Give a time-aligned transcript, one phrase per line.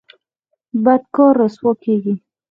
[0.83, 2.13] بد کار رسوا کیږي